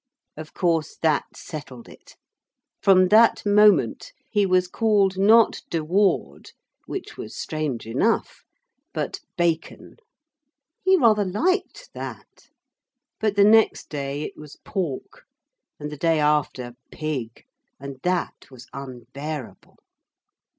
Of 0.35 0.55
course 0.55 0.97
that 1.03 1.25
settled 1.35 1.87
it. 1.87 2.15
From 2.81 3.09
that 3.09 3.45
moment, 3.45 4.13
he 4.31 4.47
was 4.47 4.67
called 4.67 5.15
not 5.19 5.61
de 5.69 5.83
Ward, 5.83 6.53
which 6.87 7.17
was 7.17 7.35
strange 7.37 7.85
enough, 7.85 8.43
but 8.95 9.19
Bacon. 9.37 9.97
He 10.83 10.97
rather 10.97 11.23
liked 11.23 11.91
that. 11.93 12.47
But 13.19 13.35
the 13.35 13.43
next 13.45 13.89
day 13.89 14.23
it 14.23 14.35
was 14.37 14.57
Pork, 14.65 15.25
and 15.79 15.91
the 15.91 15.97
day 15.97 16.19
after 16.19 16.73
Pig, 16.91 17.45
and 17.79 17.99
that 18.01 18.49
was 18.49 18.65
unbearable. 18.73 19.77